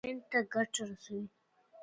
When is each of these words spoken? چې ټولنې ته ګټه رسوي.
چې 0.03 0.07
ټولنې 0.09 0.21
ته 0.31 0.39
ګټه 0.53 0.81
رسوي. 0.89 1.23